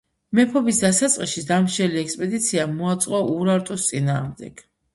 [0.37, 4.69] მეფობის დასაწყისში დამსჯელი ექსპედიცია მოაწყო ურარტუს წინააღმდეგ.